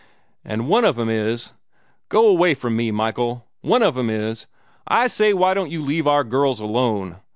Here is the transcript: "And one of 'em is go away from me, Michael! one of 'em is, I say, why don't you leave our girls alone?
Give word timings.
"And 0.43 0.67
one 0.67 0.83
of 0.83 0.97
'em 0.97 1.09
is 1.09 1.51
go 2.09 2.27
away 2.27 2.55
from 2.55 2.75
me, 2.75 2.89
Michael! 2.89 3.45
one 3.61 3.83
of 3.83 3.95
'em 3.95 4.09
is, 4.09 4.47
I 4.87 5.05
say, 5.05 5.31
why 5.31 5.53
don't 5.53 5.69
you 5.69 5.83
leave 5.83 6.07
our 6.07 6.23
girls 6.23 6.59
alone? 6.59 7.17